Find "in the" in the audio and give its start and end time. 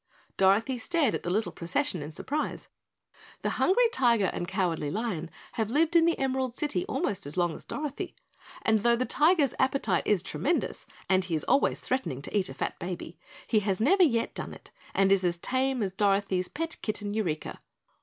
5.95-6.17